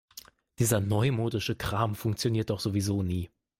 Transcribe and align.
Dieser 0.57 0.79
neumodische 0.79 1.55
Kram 1.55 1.93
funktioniert 1.93 2.49
doch 2.49 2.59
sowieso 2.59 3.03
nie. 3.03 3.29